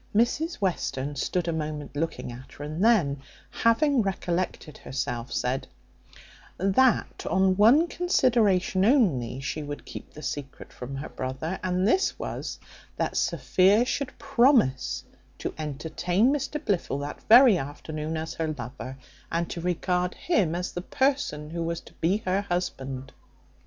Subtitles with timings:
[0.15, 5.67] Mrs Western stood a moment looking at her, and then, having recollected herself, said,
[6.57, 12.17] "That on one consideration only she would keep the secret from her brother; and this
[12.17, 12.57] was,
[12.97, 15.03] that Sophia should promise
[15.37, 18.97] to entertain Mr Blifil that very afternoon as her lover,
[19.31, 23.13] and to regard him as the person who was to be her husband."